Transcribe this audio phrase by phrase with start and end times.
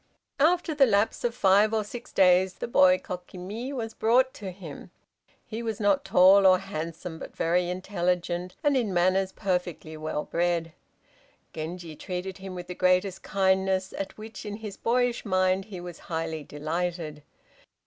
[0.39, 4.89] After the lapse of five or six days the boy Kokimi was brought to him.
[5.45, 10.73] He was not tall or handsome but very intelligent, and in manners perfectly well bred.
[11.53, 15.99] Genji treated him with the greatest kindness, at which, in his boyish mind, he was
[16.09, 17.21] highly delighted.